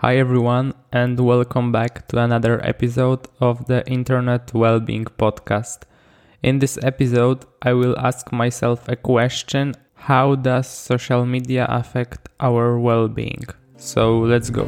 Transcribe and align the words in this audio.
Hi 0.00 0.18
everyone, 0.18 0.74
and 0.92 1.18
welcome 1.18 1.72
back 1.72 2.06
to 2.08 2.18
another 2.18 2.62
episode 2.62 3.26
of 3.40 3.64
the 3.64 3.82
Internet 3.88 4.52
Wellbeing 4.52 5.06
Podcast. 5.06 5.84
In 6.42 6.58
this 6.58 6.78
episode, 6.82 7.46
I 7.62 7.72
will 7.72 7.98
ask 7.98 8.30
myself 8.30 8.90
a 8.90 8.96
question 8.96 9.72
How 9.94 10.34
does 10.34 10.68
social 10.68 11.24
media 11.24 11.64
affect 11.70 12.28
our 12.38 12.78
well 12.78 13.08
being? 13.08 13.46
So 13.78 14.18
let's 14.18 14.50
go. 14.50 14.66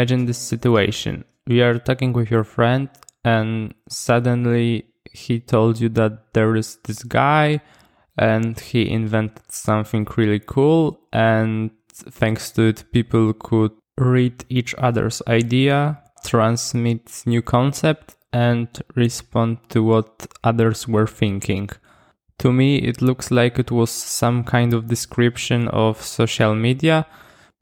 Imagine 0.00 0.24
this 0.24 0.38
situation. 0.38 1.26
We 1.46 1.60
are 1.60 1.78
talking 1.78 2.14
with 2.14 2.30
your 2.30 2.42
friend, 2.42 2.88
and 3.22 3.74
suddenly 3.90 4.86
he 5.12 5.40
told 5.40 5.78
you 5.78 5.90
that 5.90 6.32
there 6.32 6.56
is 6.56 6.78
this 6.84 7.02
guy 7.02 7.60
and 8.16 8.58
he 8.58 8.88
invented 8.88 9.52
something 9.52 10.06
really 10.16 10.40
cool. 10.40 11.00
And 11.12 11.72
thanks 11.92 12.50
to 12.52 12.68
it, 12.68 12.90
people 12.92 13.34
could 13.34 13.72
read 13.98 14.42
each 14.48 14.74
other's 14.78 15.20
idea, 15.28 16.02
transmit 16.24 17.22
new 17.26 17.42
concept, 17.42 18.16
and 18.32 18.68
respond 18.94 19.58
to 19.68 19.82
what 19.82 20.28
others 20.42 20.88
were 20.88 21.06
thinking. 21.06 21.68
To 22.38 22.50
me, 22.54 22.76
it 22.76 23.02
looks 23.02 23.30
like 23.30 23.58
it 23.58 23.70
was 23.70 23.90
some 23.90 24.44
kind 24.44 24.72
of 24.72 24.88
description 24.88 25.68
of 25.68 26.00
social 26.00 26.54
media 26.54 27.06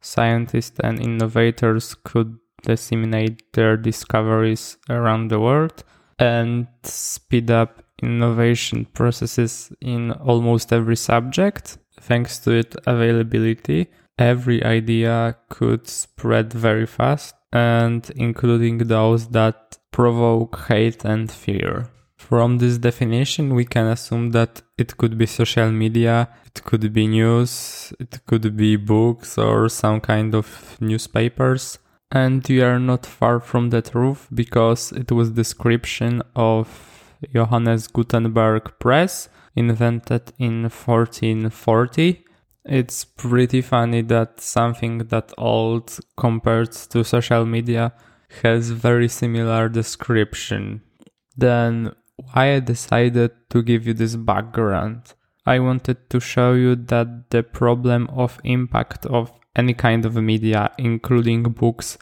scientists 0.00 0.78
and 0.80 1.00
innovators 1.00 1.94
could 2.04 2.38
disseminate 2.62 3.52
their 3.52 3.76
discoveries 3.76 4.76
around 4.90 5.28
the 5.28 5.40
world 5.40 5.84
and 6.18 6.66
speed 6.82 7.50
up 7.50 7.82
innovation 8.02 8.84
processes 8.94 9.72
in 9.80 10.12
almost 10.12 10.72
every 10.72 10.96
subject. 10.96 11.78
Thanks 12.00 12.38
to 12.40 12.52
its 12.52 12.76
availability, 12.86 13.88
every 14.18 14.62
idea 14.64 15.36
could 15.48 15.88
spread 15.88 16.52
very 16.52 16.86
fast, 16.86 17.34
and 17.52 18.10
including 18.16 18.78
those 18.78 19.28
that 19.28 19.78
provoke 19.90 20.66
hate 20.68 21.04
and 21.04 21.30
fear. 21.30 21.90
From 22.28 22.58
this 22.58 22.76
definition, 22.76 23.54
we 23.54 23.64
can 23.64 23.86
assume 23.86 24.32
that 24.32 24.60
it 24.76 24.98
could 24.98 25.16
be 25.16 25.24
social 25.24 25.70
media, 25.72 26.28
it 26.44 26.62
could 26.62 26.92
be 26.92 27.06
news, 27.06 27.90
it 27.98 28.20
could 28.26 28.54
be 28.54 28.76
books 28.76 29.38
or 29.38 29.70
some 29.70 30.02
kind 30.02 30.34
of 30.34 30.76
newspapers. 30.78 31.78
And 32.12 32.46
we 32.46 32.60
are 32.60 32.78
not 32.78 33.06
far 33.06 33.40
from 33.40 33.70
the 33.70 33.80
truth 33.80 34.28
because 34.34 34.92
it 34.92 35.10
was 35.10 35.30
description 35.30 36.20
of 36.36 36.68
Johannes 37.32 37.86
Gutenberg 37.86 38.78
press 38.78 39.30
invented 39.56 40.34
in 40.38 40.64
1440. 40.64 42.24
It's 42.66 43.06
pretty 43.06 43.62
funny 43.62 44.02
that 44.02 44.42
something 44.42 44.98
that 44.98 45.32
old 45.38 45.98
compared 46.18 46.72
to 46.90 47.04
social 47.04 47.46
media 47.46 47.94
has 48.42 48.68
very 48.68 49.08
similar 49.08 49.70
description. 49.70 50.82
Then 51.34 51.94
why 52.18 52.54
I 52.54 52.60
decided 52.60 53.30
to 53.50 53.62
give 53.62 53.86
you 53.86 53.94
this 53.94 54.16
background. 54.16 55.14
I 55.46 55.60
wanted 55.60 56.10
to 56.10 56.20
show 56.20 56.52
you 56.52 56.76
that 56.76 57.30
the 57.30 57.42
problem 57.42 58.08
of 58.08 58.40
impact 58.44 59.06
of 59.06 59.32
any 59.56 59.74
kind 59.74 60.04
of 60.04 60.14
media, 60.16 60.70
including 60.78 61.42
books, 61.44 61.96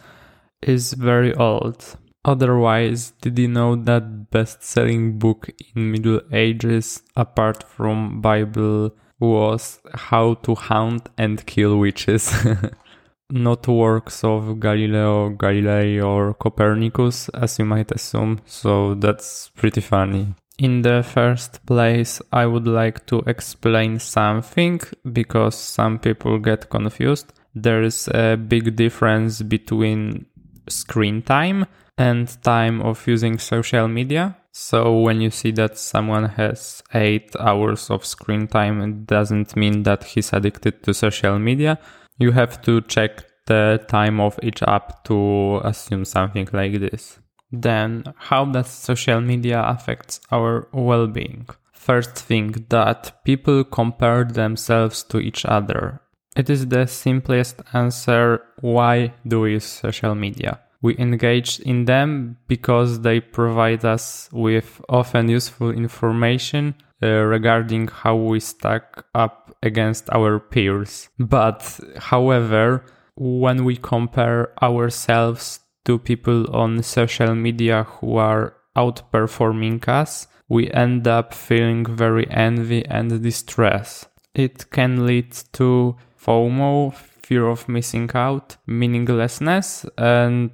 is 0.63 0.95
very 0.95 1.35
old. 1.35 1.97
Otherwise, 2.25 3.13
did 3.21 3.39
you 3.39 3.47
know 3.47 3.77
that 3.77 4.31
best-selling 4.31 5.19
book 5.19 5.49
in 5.75 5.93
Middle 5.93 6.21
Ages, 6.33 7.03
apart 7.15 7.63
from 7.63 8.21
Bible, 8.21 8.91
was 9.21 9.79
How 9.95 10.35
to 10.35 10.57
Hunt 10.57 11.09
and 11.17 11.47
Kill 11.47 11.79
Witches? 11.79 12.35
not 13.31 13.67
works 13.67 14.23
of 14.25 14.61
Galileo 14.61 15.31
Galilei 15.31 16.03
or 16.03 16.35
Copernicus, 16.35 17.29
as 17.31 17.59
you 17.59 17.65
might 17.65 17.91
assume, 17.93 18.41
so 18.47 18.95
that's 18.95 19.51
pretty 19.57 19.81
funny. 19.81 20.35
In 20.59 20.83
the 20.83 21.03
first 21.03 21.65
place, 21.67 22.23
I 22.33 22.47
would 22.47 22.67
like 22.67 23.07
to 23.07 23.23
explain 23.27 23.99
something 23.99 24.81
because 25.13 25.55
some 25.55 25.99
people 25.99 26.39
get 26.39 26.71
confused. 26.71 27.33
There 27.55 27.83
is 27.83 28.09
a 28.09 28.37
big 28.37 28.75
difference 28.77 29.43
between 29.43 30.27
screen 30.69 31.23
time 31.23 31.67
and 31.99 32.43
time 32.43 32.81
of 32.81 33.07
using 33.07 33.39
social 33.39 33.89
media. 33.89 34.37
So 34.53 35.01
when 35.01 35.21
you 35.21 35.31
see 35.31 35.51
that 35.53 35.77
someone 35.77 36.25
has 36.31 36.83
8 36.95 37.37
hours 37.39 37.91
of 37.91 38.07
screen 38.07 38.47
time, 38.47 38.81
it 38.81 39.07
doesn't 39.07 39.57
mean 39.57 39.83
that 39.83 40.05
he's 40.05 40.33
addicted 40.33 40.83
to 40.85 40.95
social 40.95 41.39
media 41.39 41.79
you 42.19 42.33
have 42.33 42.63
to 42.63 42.81
check 42.83 43.25
the 43.47 43.85
time 43.89 44.21
of 44.21 44.39
each 44.43 44.63
app 44.63 45.05
to 45.05 45.61
assume 45.65 46.05
something 46.05 46.49
like 46.53 46.81
this. 46.81 47.19
Then, 47.53 48.05
how 48.17 48.45
does 48.45 48.69
social 48.69 49.21
media 49.21 49.63
affect 49.63 50.21
our 50.33 50.69
well-being? 50.73 51.47
First 51.73 52.17
thing 52.17 52.67
that 52.71 53.23
people 53.25 53.63
compare 53.63 54.25
themselves 54.25 55.05
to 55.05 55.19
each 55.19 55.45
other. 55.45 56.01
It 56.37 56.51
is 56.51 56.67
the 56.67 56.87
simplest 56.87 57.63
answer 57.73 58.43
why 58.61 59.15
do 59.27 59.41
we 59.41 59.53
use 59.53 59.65
social 59.65 60.15
media? 60.15 60.61
We 60.83 60.99
engage 60.99 61.61
in 61.61 61.87
them 61.87 62.37
because 62.49 63.01
they 63.01 63.21
provide 63.21 63.85
us 63.85 64.29
with 64.33 64.81
often 64.89 65.29
useful 65.29 65.71
information 65.71 66.75
Uh, 67.03 67.09
regarding 67.09 67.89
how 67.89 68.17
we 68.17 68.41
stack 68.41 69.05
up 69.15 69.55
against 69.63 70.09
our 70.15 70.41
peers. 70.41 71.11
But, 71.19 71.79
however, 71.99 72.87
when 73.17 73.67
we 73.67 73.77
compare 73.77 74.55
ourselves 74.63 75.61
to 75.85 75.99
people 75.99 76.51
on 76.57 76.83
social 76.83 77.35
media 77.35 77.85
who 77.85 78.17
are 78.17 78.55
outperforming 78.75 79.87
us, 79.87 80.27
we 80.49 80.71
end 80.71 81.07
up 81.07 81.35
feeling 81.35 81.85
very 81.85 82.27
envy 82.31 82.83
and 82.87 83.23
distress. 83.23 84.07
It 84.35 84.71
can 84.71 85.07
lead 85.07 85.33
to 85.53 85.97
FOMO, 86.19 86.95
fear 86.95 87.47
of 87.47 87.69
missing 87.69 88.11
out, 88.15 88.57
meaninglessness, 88.67 89.85
and 89.99 90.51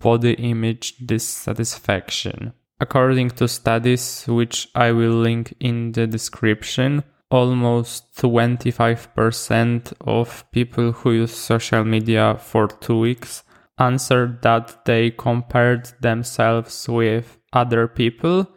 body 0.00 0.34
image 0.34 0.96
dissatisfaction. 0.98 2.52
According 2.80 3.30
to 3.30 3.48
studies, 3.48 4.24
which 4.28 4.68
I 4.74 4.92
will 4.92 5.14
link 5.14 5.54
in 5.58 5.92
the 5.92 6.06
description, 6.06 7.02
almost 7.30 8.14
25% 8.16 9.92
of 10.00 10.44
people 10.52 10.92
who 10.92 11.12
use 11.12 11.34
social 11.36 11.84
media 11.84 12.36
for 12.38 12.68
two 12.68 13.00
weeks 13.00 13.42
answered 13.78 14.42
that 14.42 14.84
they 14.84 15.10
compared 15.10 15.92
themselves 16.00 16.88
with 16.88 17.38
other 17.52 17.88
people, 17.88 18.48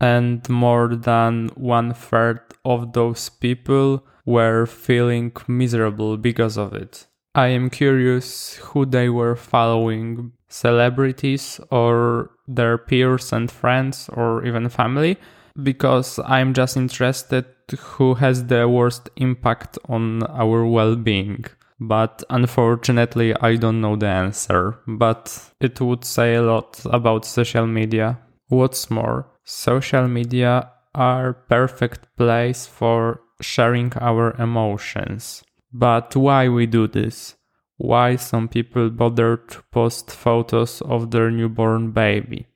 and 0.00 0.48
more 0.48 0.94
than 0.94 1.48
one 1.54 1.92
third 1.94 2.40
of 2.64 2.92
those 2.92 3.28
people 3.28 4.04
were 4.24 4.66
feeling 4.66 5.32
miserable 5.48 6.16
because 6.16 6.56
of 6.56 6.74
it. 6.74 7.06
I 7.34 7.48
am 7.48 7.70
curious 7.70 8.56
who 8.56 8.86
they 8.86 9.08
were 9.08 9.36
following 9.36 10.32
celebrities 10.50 11.58
or 11.70 12.30
their 12.46 12.76
peers 12.76 13.32
and 13.32 13.50
friends 13.50 14.10
or 14.12 14.44
even 14.44 14.68
family 14.68 15.16
because 15.62 16.18
I'm 16.24 16.52
just 16.52 16.76
interested 16.76 17.46
who 17.78 18.14
has 18.14 18.46
the 18.46 18.68
worst 18.68 19.08
impact 19.16 19.78
on 19.88 20.24
our 20.24 20.66
well-being. 20.66 21.44
But 21.78 22.22
unfortunately, 22.28 23.34
I 23.40 23.56
don't 23.56 23.80
know 23.80 23.96
the 23.96 24.08
answer, 24.08 24.78
but 24.86 25.50
it 25.60 25.80
would 25.80 26.04
say 26.04 26.34
a 26.34 26.42
lot 26.42 26.84
about 26.84 27.24
social 27.24 27.66
media. 27.66 28.18
What's 28.48 28.90
more, 28.90 29.28
social 29.44 30.06
media 30.08 30.72
are 30.94 31.32
perfect 31.32 32.06
place 32.16 32.66
for 32.66 33.20
sharing 33.40 33.92
our 34.00 34.32
emotions. 34.38 35.42
But 35.72 36.14
why 36.16 36.48
we 36.48 36.66
do 36.66 36.86
this? 36.86 37.36
Why 37.82 38.16
some 38.16 38.46
people 38.46 38.90
bother 38.90 39.38
to 39.38 39.62
post 39.72 40.10
photos 40.10 40.82
of 40.82 41.12
their 41.12 41.30
newborn 41.30 41.92
baby? 41.92 42.46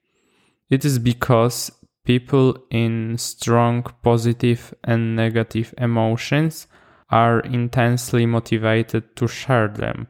It 0.69 0.85
is 0.85 0.99
because 0.99 1.73
people 2.05 2.59
in 2.71 3.17
strong 3.17 3.85
positive 4.03 4.75
and 4.85 5.17
negative 5.17 5.73
emotions 5.79 6.67
are 7.09 7.41
intensely 7.41 8.26
motivated 8.26 9.17
to 9.17 9.26
share 9.26 9.69
them. 9.69 10.09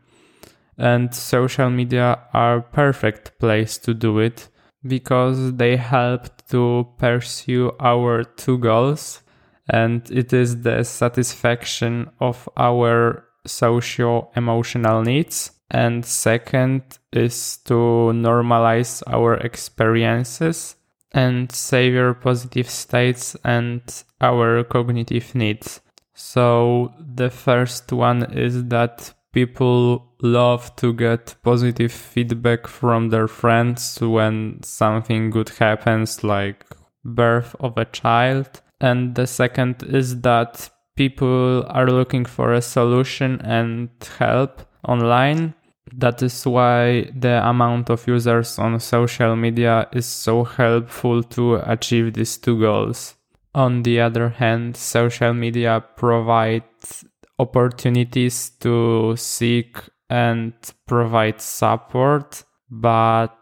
and 0.77 1.15
social 1.15 1.71
media 1.71 2.19
are 2.33 2.61
perfect 2.61 3.39
place 3.39 3.79
to 3.79 3.95
do 3.95 4.19
it 4.19 4.49
because 4.85 5.55
they 5.55 5.77
help 5.77 6.23
to 6.49 6.89
pursue 6.99 7.71
our 7.79 8.25
two 8.25 8.59
goals 8.59 9.23
and 9.69 10.11
it 10.11 10.33
is 10.33 10.63
the 10.63 10.83
satisfaction 10.83 12.11
of 12.19 12.49
our 12.57 13.24
socio 13.47 14.31
emotional 14.37 15.03
needs 15.03 15.51
and 15.71 16.05
second 16.05 16.83
is 17.13 17.59
to 17.65 17.75
normalize 18.15 19.03
our 19.07 19.35
experiences 19.35 20.77
and 21.13 21.51
savor 21.51 22.15
positive 22.15 22.69
states 22.69 23.37
and 23.45 23.83
our 24.21 24.65
cognitive 24.65 25.35
needs. 25.35 25.81
So 26.15 26.93
the 26.99 27.31
first 27.31 27.93
one 27.93 28.33
is 28.33 28.65
that 28.67 29.15
people 29.33 30.13
love 30.23 30.75
to 30.77 30.93
get 30.93 31.35
positive 31.43 31.93
feedback 31.93 32.67
from 32.67 33.11
their 33.11 33.29
friends 33.29 34.01
when 34.01 34.63
something 34.63 35.31
good 35.31 35.49
happens 35.49 36.23
like 36.23 36.65
birth 37.05 37.55
of 37.61 37.77
a 37.77 37.85
child. 37.85 38.61
And 38.81 39.15
the 39.15 39.27
second 39.27 39.83
is 39.83 40.21
that 40.21 40.71
people 40.97 41.65
are 41.69 41.87
looking 41.87 42.25
for 42.25 42.53
a 42.53 42.63
solution 42.63 43.41
and 43.43 43.89
help 44.19 44.63
online 44.87 45.55
that 45.93 46.23
is 46.23 46.47
why 46.47 47.09
the 47.15 47.47
amount 47.47 47.91
of 47.91 48.07
users 48.09 48.59
on 48.59 48.81
social 48.81 49.37
media 49.37 49.87
is 49.93 50.07
so 50.07 50.43
helpful 50.43 51.23
to 51.23 51.57
achieve 51.71 52.15
these 52.15 52.37
two 52.37 52.59
goals 52.59 53.15
on 53.55 53.83
the 53.83 54.01
other 54.01 54.29
hand 54.29 54.77
social 54.77 55.33
media 55.33 55.85
provides 55.97 57.05
opportunities 57.39 58.51
to 58.61 59.15
seek 59.17 59.79
and 60.11 60.53
provide 60.87 61.41
support, 61.41 62.45
but 62.71 63.37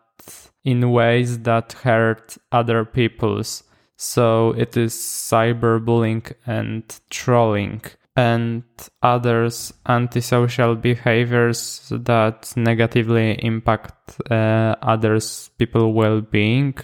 in 0.64 0.90
ways 0.90 1.40
that 1.40 1.72
hurt 1.72 2.36
other 2.50 2.84
people's. 2.84 3.64
So 4.02 4.50
it 4.58 4.76
is 4.76 4.94
cyberbullying 4.94 6.32
and 6.44 6.82
trolling 7.08 7.82
and 8.16 8.64
others 9.00 9.72
antisocial 9.86 10.74
behaviors 10.74 11.88
that 11.94 12.52
negatively 12.56 13.38
impact 13.44 14.20
uh, 14.28 14.74
others 14.82 15.50
people 15.56 15.92
well-being. 15.92 16.74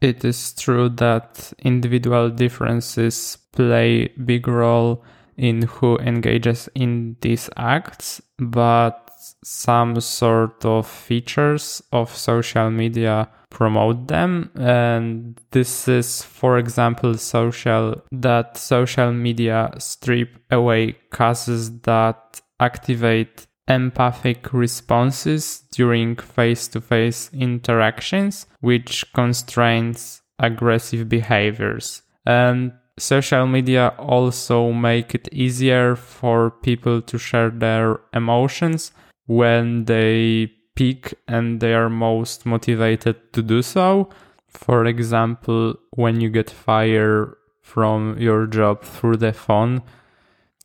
It 0.00 0.24
is 0.24 0.54
true 0.54 0.88
that 0.88 1.52
individual 1.58 2.30
differences 2.30 3.36
play 3.52 4.08
big 4.24 4.48
role 4.48 5.04
in 5.36 5.62
who 5.62 5.98
engages 5.98 6.70
in 6.74 7.16
these 7.20 7.50
acts, 7.58 8.22
but 8.38 9.10
some 9.44 10.00
sort 10.00 10.64
of 10.64 10.86
features 10.86 11.82
of 11.92 12.16
social 12.16 12.70
media 12.70 13.28
promote 13.54 14.08
them. 14.08 14.50
And 14.56 15.40
this 15.52 15.88
is 15.88 16.22
for 16.22 16.58
example 16.58 17.16
social 17.16 18.02
that 18.12 18.58
social 18.58 19.12
media 19.12 19.70
strip 19.78 20.28
away 20.50 20.96
causes 21.10 21.80
that 21.82 22.42
activate 22.60 23.46
empathic 23.66 24.52
responses 24.52 25.62
during 25.72 26.16
face-to-face 26.16 27.30
interactions 27.32 28.46
which 28.60 29.10
constrains 29.14 30.20
aggressive 30.38 31.08
behaviors. 31.08 32.02
And 32.26 32.72
social 32.98 33.46
media 33.46 33.94
also 33.98 34.72
make 34.72 35.14
it 35.14 35.28
easier 35.32 35.96
for 35.96 36.50
people 36.50 37.00
to 37.02 37.18
share 37.18 37.50
their 37.50 38.00
emotions 38.12 38.92
when 39.26 39.86
they 39.86 40.52
peak 40.74 41.14
and 41.28 41.60
they 41.60 41.74
are 41.74 41.88
most 41.88 42.46
motivated 42.46 43.32
to 43.32 43.42
do 43.42 43.62
so. 43.62 44.10
For 44.48 44.86
example, 44.86 45.74
when 45.90 46.20
you 46.20 46.30
get 46.30 46.50
fired 46.50 47.36
from 47.60 48.18
your 48.18 48.46
job 48.46 48.82
through 48.82 49.16
the 49.16 49.32
phone, 49.32 49.82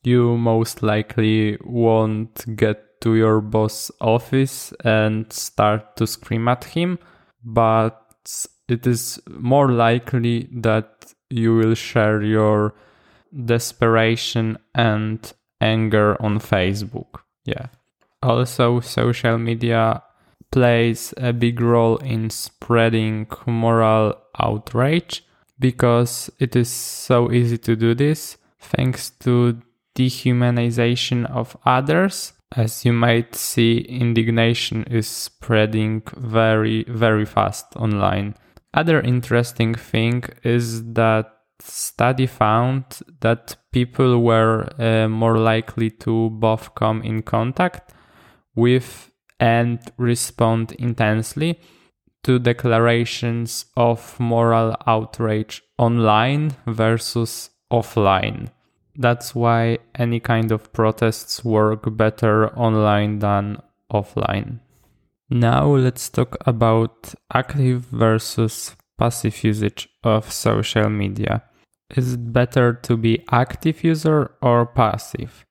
you 0.03 0.37
most 0.37 0.83
likely 0.83 1.57
won't 1.63 2.55
get 2.55 3.01
to 3.01 3.15
your 3.15 3.41
boss 3.41 3.91
office 4.01 4.73
and 4.83 5.31
start 5.31 5.95
to 5.97 6.05
scream 6.05 6.47
at 6.47 6.63
him, 6.65 6.99
but 7.43 8.05
it 8.67 8.85
is 8.85 9.19
more 9.29 9.71
likely 9.71 10.49
that 10.51 11.13
you 11.29 11.55
will 11.55 11.75
share 11.75 12.21
your 12.21 12.73
desperation 13.45 14.57
and 14.75 15.33
anger 15.61 16.21
on 16.21 16.39
Facebook. 16.39 17.21
Yeah. 17.45 17.67
Also, 18.21 18.79
social 18.81 19.37
media 19.37 20.03
plays 20.51 21.13
a 21.17 21.31
big 21.31 21.61
role 21.61 21.97
in 21.97 22.29
spreading 22.29 23.27
moral 23.45 24.15
outrage 24.39 25.23
because 25.59 26.29
it 26.39 26.55
is 26.55 26.69
so 26.69 27.31
easy 27.31 27.57
to 27.57 27.75
do 27.75 27.93
this 27.93 28.37
thanks 28.59 29.11
to 29.11 29.61
dehumanization 29.95 31.29
of 31.29 31.55
others. 31.65 32.33
As 32.55 32.83
you 32.83 32.93
might 32.93 33.35
see, 33.35 33.79
indignation 33.79 34.83
is 34.85 35.07
spreading 35.07 36.01
very, 36.17 36.83
very 36.85 37.25
fast 37.25 37.67
online. 37.75 38.35
Other 38.73 39.01
interesting 39.01 39.75
thing 39.75 40.23
is 40.43 40.93
that 40.93 41.31
study 41.59 42.25
found 42.25 42.83
that 43.19 43.55
people 43.71 44.23
were 44.23 44.67
uh, 44.79 45.07
more 45.07 45.37
likely 45.37 45.91
to 45.91 46.29
both 46.31 46.73
come 46.75 47.01
in 47.03 47.21
contact 47.21 47.93
with 48.55 49.11
and 49.39 49.79
respond 49.97 50.73
intensely 50.73 51.59
to 52.23 52.39
declarations 52.39 53.65
of 53.77 54.19
moral 54.19 54.75
outrage 54.85 55.61
online 55.77 56.51
versus 56.67 57.49
offline. 57.71 58.49
That's 58.95 59.33
why 59.33 59.79
any 59.95 60.19
kind 60.19 60.51
of 60.51 60.73
protests 60.73 61.45
work 61.45 61.95
better 61.95 62.53
online 62.57 63.19
than 63.19 63.61
offline. 63.91 64.59
Now 65.29 65.75
let's 65.75 66.09
talk 66.09 66.35
about 66.45 67.13
active 67.33 67.85
versus 67.85 68.75
passive 68.97 69.43
usage 69.43 69.87
of 70.03 70.31
social 70.31 70.89
media. 70.89 71.43
Is 71.95 72.13
it 72.13 72.33
better 72.33 72.73
to 72.73 72.97
be 72.97 73.23
active 73.31 73.83
user 73.83 74.31
or 74.41 74.65
passive? 74.65 75.45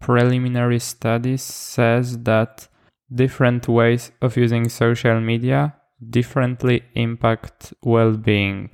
Preliminary 0.00 0.78
studies 0.78 1.42
says 1.42 2.18
that 2.24 2.68
different 3.12 3.68
ways 3.68 4.12
of 4.22 4.36
using 4.36 4.68
social 4.68 5.20
media 5.20 5.74
differently 6.08 6.82
impact 6.94 7.74
well-being. 7.82 8.70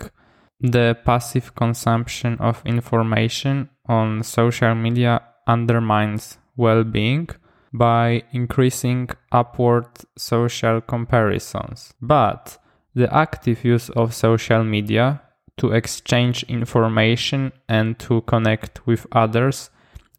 The 0.60 0.96
passive 1.04 1.54
consumption 1.54 2.38
of 2.38 2.62
information 2.64 3.68
on 3.86 4.22
social 4.22 4.74
media 4.74 5.22
undermines 5.46 6.38
well-being 6.56 7.28
by 7.72 8.22
increasing 8.32 9.10
upward 9.32 9.86
social 10.16 10.80
comparisons. 10.80 11.92
But 12.00 12.58
the 12.94 13.12
active 13.14 13.64
use 13.64 13.90
of 13.90 14.14
social 14.14 14.64
media 14.64 15.20
to 15.58 15.72
exchange 15.72 16.44
information 16.44 17.52
and 17.68 17.98
to 17.98 18.22
connect 18.22 18.86
with 18.86 19.06
others 19.12 19.70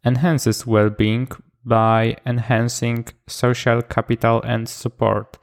enhances 0.08 0.66
well 0.66 0.90
being 0.90 1.28
by 1.64 2.16
enhancing 2.24 3.06
social 3.26 3.82
capital 3.82 4.42
and 4.42 4.68
support. 4.68 5.38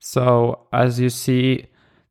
So, 0.00 0.66
as 0.72 0.98
you 0.98 1.08
see, 1.08 1.66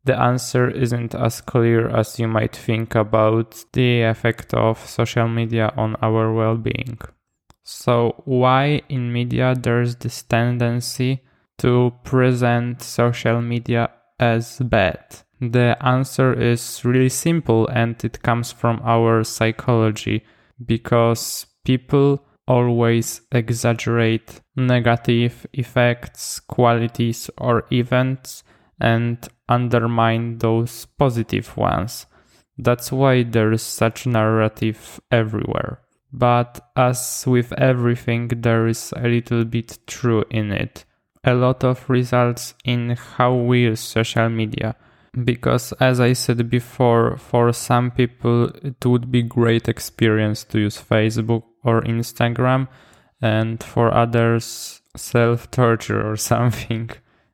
the 0.05 0.17
answer 0.19 0.69
isn't 0.69 1.13
as 1.13 1.41
clear 1.41 1.89
as 1.89 2.17
you 2.17 2.27
might 2.27 2.55
think 2.55 2.95
about 2.95 3.65
the 3.73 4.03
effect 4.03 4.53
of 4.53 4.79
social 4.79 5.27
media 5.27 5.73
on 5.77 5.95
our 6.01 6.33
well 6.33 6.55
being. 6.55 6.97
So, 7.63 8.21
why 8.25 8.81
in 8.89 9.13
media 9.13 9.53
there's 9.55 9.95
this 9.97 10.23
tendency 10.23 11.21
to 11.59 11.93
present 12.03 12.81
social 12.81 13.41
media 13.41 13.91
as 14.19 14.57
bad? 14.59 15.03
The 15.41 15.75
answer 15.81 16.33
is 16.33 16.85
really 16.85 17.09
simple 17.09 17.67
and 17.67 18.01
it 18.03 18.21
comes 18.21 18.51
from 18.51 18.79
our 18.83 19.23
psychology 19.23 20.23
because 20.65 21.47
people 21.63 22.23
always 22.47 23.21
exaggerate 23.31 24.41
negative 24.55 25.45
effects, 25.53 26.39
qualities, 26.39 27.29
or 27.37 27.65
events 27.71 28.43
and 28.79 29.27
undermine 29.47 30.37
those 30.39 30.85
positive 30.85 31.55
ones. 31.55 32.07
That's 32.57 32.91
why 32.91 33.23
there 33.23 33.51
is 33.51 33.61
such 33.61 34.05
narrative 34.05 34.99
everywhere. 35.11 35.79
But 36.11 36.59
as 36.75 37.23
with 37.25 37.53
everything, 37.53 38.27
there 38.27 38.67
is 38.67 38.93
a 38.97 39.07
little 39.07 39.45
bit 39.45 39.79
true 39.87 40.25
in 40.29 40.51
it. 40.51 40.85
A 41.23 41.33
lot 41.33 41.63
of 41.63 41.89
results 41.89 42.55
in 42.65 42.97
how 42.97 43.33
we 43.35 43.61
use 43.61 43.79
social 43.79 44.29
media. 44.29 44.75
Because 45.23 45.73
as 45.73 45.99
I 45.99 46.13
said 46.13 46.49
before, 46.49 47.17
for 47.17 47.53
some 47.53 47.91
people 47.91 48.45
it 48.63 48.85
would 48.85 49.11
be 49.11 49.21
great 49.21 49.67
experience 49.67 50.43
to 50.45 50.59
use 50.59 50.81
Facebook 50.81 51.43
or 51.63 51.81
Instagram, 51.81 52.67
and 53.21 53.63
for 53.63 53.93
others 53.93 54.81
self 54.95 55.49
torture 55.51 56.09
or 56.09 56.15
something. 56.31 56.89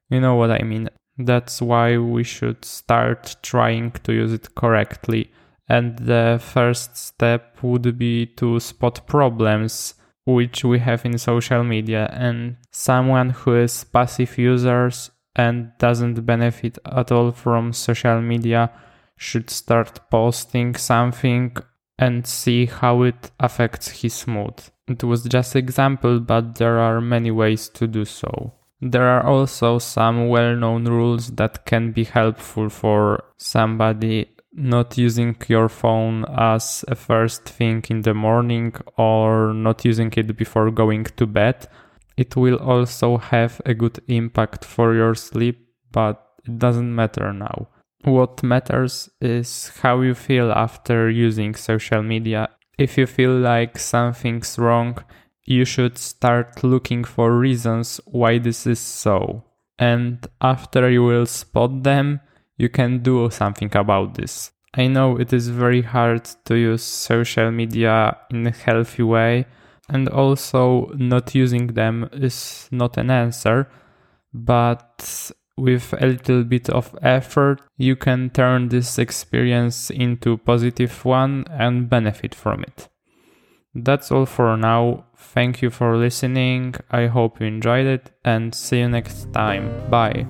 You 0.09 0.21
know 0.21 0.35
what 0.35 0.51
I 0.51 0.63
mean. 0.63 0.89
That's 1.17 1.61
why 1.61 1.97
we 1.97 2.23
should 2.23 2.63
start 2.63 3.37
trying 3.41 3.91
to 4.03 4.13
use 4.13 4.33
it 4.33 4.53
correctly. 4.55 5.31
And 5.67 5.97
the 5.97 6.39
first 6.41 6.95
step 6.95 7.57
would 7.61 7.97
be 7.97 8.27
to 8.37 8.59
spot 8.59 9.05
problems 9.07 9.95
which 10.27 10.63
we 10.65 10.77
have 10.79 11.05
in 11.05 11.17
social 11.17 11.63
media 11.63 12.09
and 12.11 12.57
someone 12.71 13.29
who 13.29 13.55
is 13.55 13.85
passive 13.85 14.37
users 14.37 15.09
and 15.37 15.71
doesn't 15.77 16.25
benefit 16.25 16.77
at 16.85 17.11
all 17.13 17.31
from 17.31 17.71
social 17.71 18.21
media 18.21 18.69
should 19.15 19.49
start 19.49 20.01
posting 20.11 20.75
something 20.75 21.55
and 21.99 22.25
see 22.25 22.65
how 22.65 23.03
it 23.03 23.31
affects 23.39 24.01
his 24.01 24.27
mood. 24.27 24.53
It 24.87 25.03
was 25.03 25.23
just 25.23 25.55
example, 25.55 26.19
but 26.19 26.55
there 26.55 26.79
are 26.79 27.01
many 27.01 27.31
ways 27.31 27.69
to 27.69 27.87
do 27.87 28.05
so. 28.05 28.53
There 28.79 29.07
are 29.07 29.25
also 29.25 29.79
some 29.79 30.29
well-known 30.29 30.85
rules 30.85 31.31
that 31.31 31.65
can 31.65 31.91
be 31.91 32.03
helpful 32.03 32.69
for 32.69 33.23
somebody 33.37 34.29
not 34.53 34.97
using 34.97 35.35
your 35.47 35.69
phone 35.69 36.25
as 36.35 36.83
a 36.87 36.95
first 36.95 37.43
thing 37.45 37.83
in 37.89 38.01
the 38.01 38.13
morning 38.13 38.73
or 38.97 39.53
not 39.53 39.85
using 39.85 40.11
it 40.15 40.35
before 40.35 40.71
going 40.71 41.03
to 41.03 41.25
bed. 41.25 41.67
It 42.17 42.35
will 42.35 42.57
also 42.57 43.17
have 43.17 43.61
a 43.65 43.73
good 43.73 43.99
impact 44.07 44.65
for 44.65 44.95
your 44.95 45.13
sleep, 45.15 45.67
but 45.91 46.23
it 46.45 46.57
doesn't 46.57 46.93
matter 46.93 47.31
now. 47.33 47.67
What 48.07 48.41
matters 48.41 49.09
is 49.19 49.69
how 49.81 49.99
you 49.99 50.13
feel 50.13 50.49
after 50.49 51.09
using 51.09 51.55
social 51.55 52.01
media. 52.01 52.47
If 52.77 52.97
you 52.97 53.05
feel 53.05 53.37
like 53.37 53.77
something's 53.77 54.57
wrong, 54.57 55.03
you 55.43 55.65
should 55.65 55.97
start 55.97 56.63
looking 56.63 57.03
for 57.03 57.37
reasons 57.37 57.99
why 58.05 58.37
this 58.37 58.65
is 58.65 58.79
so. 58.79 59.43
And 59.77 60.25
after 60.39 60.89
you 60.89 61.03
will 61.03 61.25
spot 61.25 61.83
them, 61.83 62.21
you 62.55 62.69
can 62.69 62.99
do 62.99 63.29
something 63.29 63.75
about 63.75 64.13
this. 64.13 64.51
I 64.73 64.87
know 64.87 65.17
it 65.17 65.33
is 65.33 65.49
very 65.49 65.81
hard 65.81 66.29
to 66.45 66.55
use 66.55 66.83
social 66.83 67.51
media 67.51 68.15
in 68.31 68.47
a 68.47 68.51
healthy 68.51 69.03
way, 69.03 69.47
and 69.89 70.07
also 70.07 70.93
not 70.95 71.35
using 71.35 71.67
them 71.67 72.09
is 72.13 72.69
not 72.71 72.95
an 72.95 73.11
answer, 73.11 73.67
but 74.33 75.29
with 75.57 75.93
a 75.93 76.05
little 76.05 76.43
bit 76.43 76.69
of 76.69 76.95
effort, 77.01 77.61
you 77.77 77.95
can 77.95 78.29
turn 78.29 78.69
this 78.69 78.97
experience 78.97 79.89
into 79.89 80.37
positive 80.37 81.03
one 81.03 81.45
and 81.49 81.89
benefit 81.89 82.35
from 82.35 82.63
it. 82.63 82.89
That's 83.73 84.11
all 84.11 84.25
for 84.25 84.55
now. 84.57 85.05
Thank 85.17 85.61
you 85.61 85.69
for 85.69 85.97
listening. 85.97 86.75
I 86.89 87.07
hope 87.07 87.39
you 87.39 87.47
enjoyed 87.47 87.85
it 87.85 88.11
and 88.23 88.53
see 88.53 88.79
you 88.79 88.89
next 88.89 89.31
time. 89.33 89.89
Bye. 89.89 90.25